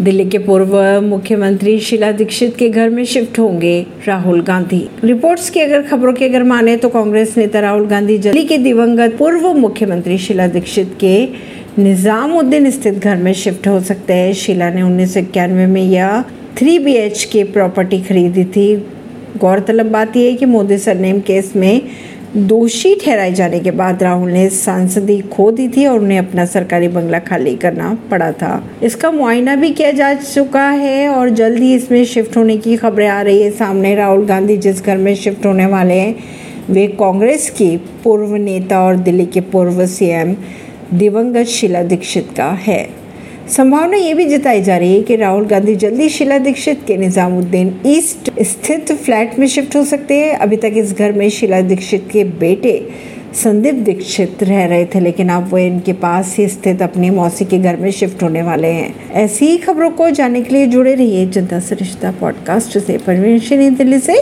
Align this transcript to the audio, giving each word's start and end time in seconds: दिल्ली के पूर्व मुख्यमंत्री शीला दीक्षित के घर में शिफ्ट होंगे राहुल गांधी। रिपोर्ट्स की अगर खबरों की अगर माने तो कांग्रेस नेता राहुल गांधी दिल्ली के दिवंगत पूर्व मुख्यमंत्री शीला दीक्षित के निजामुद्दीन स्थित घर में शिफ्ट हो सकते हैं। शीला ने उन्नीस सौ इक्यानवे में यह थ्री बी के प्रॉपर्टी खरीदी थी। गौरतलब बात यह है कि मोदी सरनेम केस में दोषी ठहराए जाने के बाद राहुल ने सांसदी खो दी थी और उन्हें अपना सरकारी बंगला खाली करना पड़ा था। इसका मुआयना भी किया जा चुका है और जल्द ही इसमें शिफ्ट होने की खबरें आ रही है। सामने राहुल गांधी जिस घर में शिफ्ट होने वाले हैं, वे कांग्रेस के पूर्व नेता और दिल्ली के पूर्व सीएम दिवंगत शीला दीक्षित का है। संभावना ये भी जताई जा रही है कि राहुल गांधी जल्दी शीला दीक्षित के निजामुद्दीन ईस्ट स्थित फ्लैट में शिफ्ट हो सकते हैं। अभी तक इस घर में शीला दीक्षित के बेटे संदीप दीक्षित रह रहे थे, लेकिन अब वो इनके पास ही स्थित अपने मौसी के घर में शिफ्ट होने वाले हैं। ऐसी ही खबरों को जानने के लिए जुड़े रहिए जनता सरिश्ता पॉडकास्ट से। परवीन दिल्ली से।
दिल्ली 0.00 0.24
के 0.24 0.38
पूर्व 0.38 0.76
मुख्यमंत्री 1.00 1.78
शीला 1.80 2.10
दीक्षित 2.12 2.54
के 2.56 2.68
घर 2.68 2.88
में 2.88 3.04
शिफ्ट 3.04 3.38
होंगे 3.38 3.86
राहुल 4.06 4.40
गांधी। 4.42 4.88
रिपोर्ट्स 5.04 5.50
की 5.50 5.60
अगर 5.60 5.82
खबरों 5.82 6.12
की 6.12 6.24
अगर 6.24 6.42
माने 6.42 6.76
तो 6.76 6.88
कांग्रेस 6.88 7.36
नेता 7.38 7.60
राहुल 7.60 7.86
गांधी 7.86 8.16
दिल्ली 8.18 8.44
के 8.44 8.58
दिवंगत 8.58 9.16
पूर्व 9.18 9.52
मुख्यमंत्री 9.54 10.16
शीला 10.18 10.46
दीक्षित 10.46 10.96
के 11.00 11.24
निजामुद्दीन 11.78 12.70
स्थित 12.70 12.94
घर 12.94 13.16
में 13.16 13.32
शिफ्ट 13.32 13.68
हो 13.68 13.80
सकते 13.80 14.12
हैं। 14.12 14.32
शीला 14.34 14.70
ने 14.70 14.82
उन्नीस 14.82 15.14
सौ 15.14 15.20
इक्यानवे 15.20 15.66
में 15.66 15.82
यह 15.82 16.20
थ्री 16.58 16.78
बी 16.78 16.96
के 17.32 17.44
प्रॉपर्टी 17.44 18.00
खरीदी 18.00 18.44
थी। 18.44 18.74
गौरतलब 19.38 19.86
बात 19.86 20.16
यह 20.16 20.30
है 20.30 20.36
कि 20.36 20.46
मोदी 20.46 20.78
सरनेम 20.78 21.20
केस 21.20 21.52
में 21.56 21.80
दोषी 22.36 22.94
ठहराए 22.94 23.32
जाने 23.32 23.58
के 23.60 23.70
बाद 23.70 24.02
राहुल 24.02 24.30
ने 24.30 24.48
सांसदी 24.50 25.18
खो 25.20 25.50
दी 25.50 25.66
थी 25.68 25.86
और 25.86 25.98
उन्हें 25.98 26.18
अपना 26.18 26.44
सरकारी 26.44 26.88
बंगला 26.88 27.18
खाली 27.18 27.54
करना 27.56 27.92
पड़ा 28.10 28.30
था। 28.32 28.62
इसका 28.82 29.10
मुआयना 29.10 29.56
भी 29.56 29.70
किया 29.70 29.90
जा 29.90 30.12
चुका 30.14 30.68
है 30.68 31.08
और 31.08 31.30
जल्द 31.30 31.58
ही 31.58 31.74
इसमें 31.74 32.04
शिफ्ट 32.04 32.36
होने 32.36 32.56
की 32.56 32.76
खबरें 32.76 33.08
आ 33.08 33.20
रही 33.22 33.42
है। 33.42 33.50
सामने 33.50 33.94
राहुल 33.94 34.24
गांधी 34.26 34.56
जिस 34.56 34.84
घर 34.84 34.96
में 34.96 35.14
शिफ्ट 35.14 35.46
होने 35.46 35.66
वाले 35.66 35.94
हैं, 35.94 36.14
वे 36.70 36.86
कांग्रेस 36.86 37.50
के 37.50 37.76
पूर्व 38.04 38.36
नेता 38.36 38.80
और 38.80 38.96
दिल्ली 38.96 39.26
के 39.26 39.40
पूर्व 39.40 39.86
सीएम 39.86 40.34
दिवंगत 40.94 41.46
शीला 41.46 41.82
दीक्षित 41.82 42.28
का 42.36 42.50
है। 42.62 42.99
संभावना 43.56 43.96
ये 43.96 44.14
भी 44.14 44.24
जताई 44.26 44.62
जा 44.62 44.76
रही 44.76 44.96
है 44.96 45.02
कि 45.02 45.16
राहुल 45.16 45.46
गांधी 45.46 45.74
जल्दी 45.76 46.08
शीला 46.08 46.38
दीक्षित 46.38 46.80
के 46.86 46.96
निजामुद्दीन 46.96 47.80
ईस्ट 47.86 48.30
स्थित 48.42 48.92
फ्लैट 48.92 49.38
में 49.38 49.46
शिफ्ट 49.46 49.76
हो 49.76 49.84
सकते 49.84 50.14
हैं। 50.14 50.36
अभी 50.36 50.56
तक 50.56 50.72
इस 50.76 50.92
घर 50.98 51.12
में 51.12 51.28
शीला 51.30 51.60
दीक्षित 51.60 52.08
के 52.12 52.24
बेटे 52.24 52.88
संदीप 53.34 53.74
दीक्षित 53.74 54.42
रह 54.42 54.64
रहे 54.66 54.84
थे, 54.84 55.00
लेकिन 55.00 55.28
अब 55.28 55.50
वो 55.50 55.58
इनके 55.58 55.92
पास 55.92 56.36
ही 56.38 56.48
स्थित 56.48 56.82
अपने 56.82 57.10
मौसी 57.10 57.44
के 57.44 57.58
घर 57.58 57.76
में 57.76 57.90
शिफ्ट 57.90 58.22
होने 58.22 58.42
वाले 58.42 58.68
हैं। 58.68 59.12
ऐसी 59.12 59.46
ही 59.46 59.56
खबरों 59.56 59.90
को 59.90 60.10
जानने 60.10 60.42
के 60.42 60.54
लिए 60.54 60.66
जुड़े 60.66 60.94
रहिए 60.94 61.26
जनता 61.26 61.60
सरिश्ता 61.60 62.10
पॉडकास्ट 62.10 62.78
से। 62.78 62.98
परवीन 62.98 63.74
दिल्ली 63.74 63.98
से। 63.98 64.16